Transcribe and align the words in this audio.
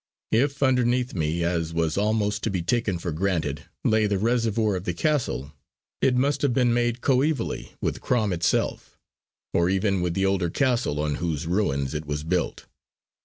If 0.31 0.63
underneath 0.63 1.13
me, 1.13 1.43
as 1.43 1.75
was 1.75 1.95
almost 1.95 2.41
to 2.41 2.49
be 2.49 2.63
taken 2.63 2.97
for 2.97 3.11
granted, 3.11 3.65
lay 3.85 4.07
the 4.07 4.17
reservoir 4.17 4.75
of 4.75 4.85
the 4.85 4.95
castle, 4.95 5.51
it 6.01 6.15
must 6.15 6.41
have 6.41 6.55
been 6.55 6.73
made 6.73 7.01
coevally 7.01 7.73
with 7.81 8.01
Crom 8.01 8.33
itself, 8.33 8.97
or 9.53 9.69
even 9.69 10.01
with 10.01 10.15
the 10.15 10.25
older 10.25 10.49
castle 10.49 10.99
on 10.99 11.17
whose 11.21 11.45
ruins 11.45 11.93
it 11.93 12.07
was 12.07 12.23
built. 12.23 12.65